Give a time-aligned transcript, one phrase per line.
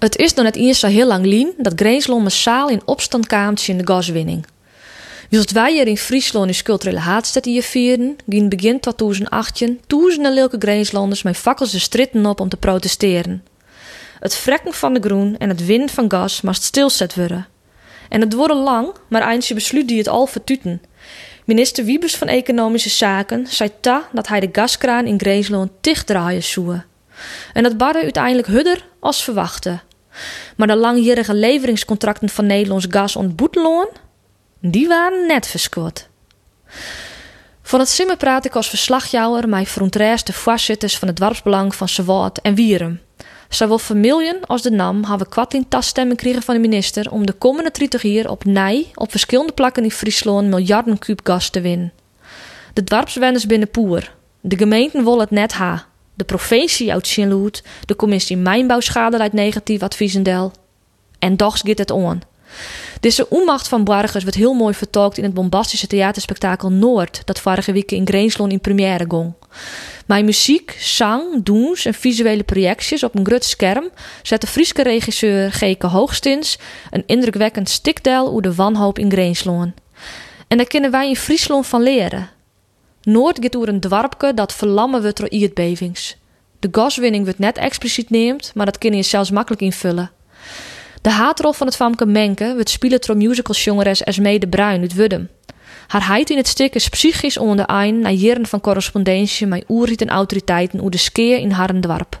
[0.00, 3.78] Het is net eens zo heel lang lien dat Greensloon massaal in opstand kwam in
[3.78, 4.46] de gaswinning.
[5.30, 10.56] Wilt wij hier in Friesland een culturele haatstad hier vieren, ging begin 2018 duizenden leuke
[10.58, 13.44] Greenslanders met fakkels de stritten op om te protesteren.
[14.20, 17.46] Het vrekken van de groen en het winnen van gas moest stilzet worden.
[18.08, 20.82] En het wordt lang, maar eindje besluit die het al vertuten.
[21.44, 26.84] Minister Wiebes van Economische Zaken zei ta dat hij de gaskraan in Greensloon dichtdraaien zoe.
[27.52, 29.80] En dat barde uiteindelijk hudder als verwachte.
[30.56, 33.88] Maar de langjarige leveringscontracten van Nederlands gas ontboeteloon,
[34.60, 36.08] die waren net verskot.
[37.62, 41.88] Van het simmer praat ik als verslagjouwer met frontreis de voorzitters van het dwarpsbelang van
[41.88, 43.00] Sewaard en Wierum.
[43.48, 47.32] Zowel Vermiljen als de NAM hebben kwart in tasstemmen gekregen van de minister om de
[47.32, 51.92] komende 30 jaar op nij op verschillende plakken in Friesland miljarden kuub gas te winnen.
[52.72, 54.14] De dwarpswenners binnen poer.
[54.40, 55.86] De gemeenten willen het net ha.
[56.20, 60.52] De provincie uit Sint de commissie Mijnbouwschade leidt negatief adviesendel.
[61.18, 62.22] En toch gaat het on.
[63.00, 67.72] Deze onmacht van burgers wordt heel mooi vertolkt in het bombastische theaterspektakel Noord, dat vorige
[67.72, 69.32] week in Greensloon in première gong.
[70.06, 73.90] Mijn muziek, zang, doens en visuele projecties op een groot scherm
[74.22, 76.58] zet de Friese regisseur Geke Hoogstins
[76.90, 79.74] een indrukwekkend stikdel over de wanhoop in Greensloon.
[80.48, 82.38] En daar kunnen wij in Friesland van leren.
[83.02, 86.16] Noord gaat een dwarpke dat verlammen wordt door aardbevings.
[86.58, 90.10] De gaswinning wordt net expliciet neemt, maar dat kun je zelfs makkelijk invullen.
[91.02, 95.28] De haatrol van het famke Menke wordt spelen door musicaljongeres Esmee de Bruin uit Wuddem.
[95.86, 99.64] Haar heid in het stuk is psychisch onder de ein na jaren van correspondentie met
[99.68, 102.20] oerriet en autoriteiten over de skeer in Harendwarp.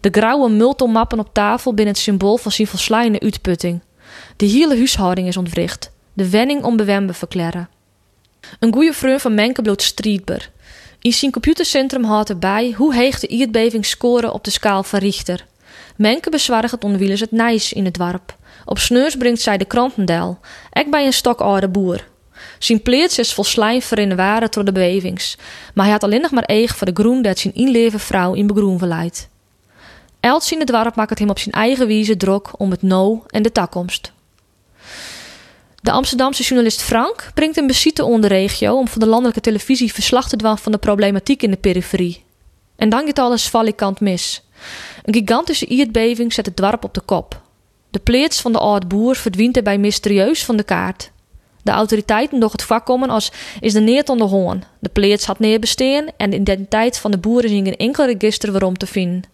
[0.00, 3.80] De grauwe multomappen op tafel binnen het symbool van zijn uitputting.
[4.36, 5.90] De hele huishouding is ontwricht.
[6.12, 7.68] De wenning om bewembe verklaren.
[8.58, 10.50] Een goede vriend van Menke bloot streetber.
[11.00, 15.46] In zijn computercentrum houdt erbij hoe heeg de aardbeving scoren op de schaal van Richter.
[15.96, 18.36] Menke bezwargt onderwielers het nijs in het dorp.
[18.64, 20.38] Op sneurs brengt zij de krantendel,
[20.70, 22.10] ek bij een stokoude boer.
[22.58, 25.36] Zijn pleets is vol slijm in waren door de bevings,
[25.74, 28.46] maar hij had alleen nog maar eeg voor de groen dat zijn inleven vrouw in
[28.46, 29.28] begroen verleidt.
[30.20, 33.24] Els in het dorp maakt het hem op zijn eigen wijze druk om het no
[33.26, 34.12] en de toekomst.
[35.82, 39.92] De Amsterdamse journalist Frank brengt een besite onder de regio om van de landelijke televisie
[39.92, 42.24] verslag te doen van de problematiek in de periferie.
[42.76, 44.42] En dan gaat alles valikant mis.
[45.04, 47.40] Een gigantische aardbeving zet het dorp op de kop.
[47.90, 51.10] De pleets van de oude boer verdwijnt erbij mysterieus van de kaart.
[51.62, 54.64] De autoriteiten doch het vak komen als is de neert onder hoorn.
[54.78, 58.52] De pleets had neerbesteen en de identiteit van de boeren is in geen enkel register
[58.52, 59.24] waarom te vinden.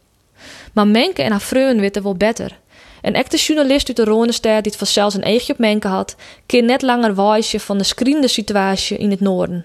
[0.72, 2.58] Maar Menke en haar weten wel beter.
[3.03, 6.16] Een echte journalist uit de Ronester die het vanzelfs een eegje op Menke had,
[6.47, 9.64] keer net langer wijsje van de schriende situatie in het noorden.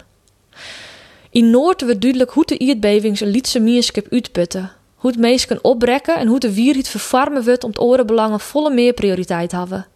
[1.29, 4.71] In Noord wordt duidelijk hoe de aardbevings een lietse mierskip uitputten
[5.03, 8.73] hoe het meest kan opbrekken en hoe de wierheid verwarmen wordt om het orenbelangen volle
[8.73, 9.87] meer prioriteit hebben.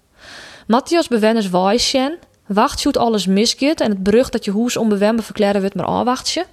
[0.68, 5.62] Matthias bewenners wijsjen, wacht je alles misgeet en het brug dat je hoes onbewembe verklaren
[5.62, 6.46] wordt maar afwacht je.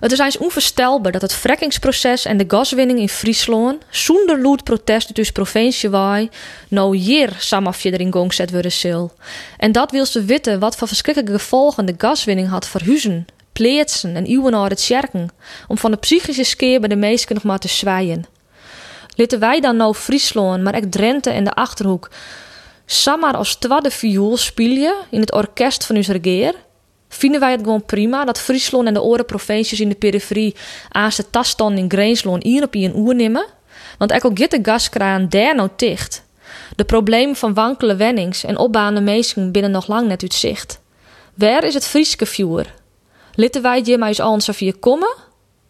[0.00, 5.14] Het is eens onvoorstelbaar dat het frekkingsproces en de gaswinning in Friesland zonder lood protest
[5.14, 6.28] dus provincie waai
[6.68, 9.12] nou hier samafje erin gong zet worden zil.
[9.58, 14.16] En dat wil ze weten wat voor verschrikkelijke gevolgen de gaswinning had voor huizen, pleetsen
[14.16, 15.28] en uwen het sjerken,
[15.68, 18.24] om van de psychische skeer bij de meesten nog maar te zwijgen.
[19.16, 22.10] Litten wij dan nou Friesland, maar ook Drenthe en de Achterhoek,
[22.86, 26.54] samen als tweede viool spelen in het orkest van ons regeer?
[27.14, 30.54] Vinden wij het gewoon prima dat Friesland en de andere provincies in de periferie
[30.88, 33.46] aan taststand in Greensloon hier op een oer nemen?
[33.98, 36.24] Want ek al de gaskraan daar nou dicht.
[36.76, 40.80] De problemen van wankele wennings en opbaande meesten binnen nog lang net uit zicht.
[41.34, 42.74] Waar is het Frieske vuur?
[43.34, 45.14] Litten wij je mij aan Sofie komen?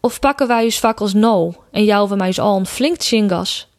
[0.00, 3.71] Of pakken wij ons vakkels no en jouwen mij aan flink chingas?